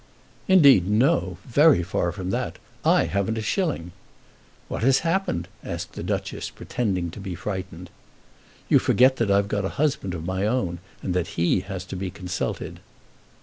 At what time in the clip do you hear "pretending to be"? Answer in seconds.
6.49-7.35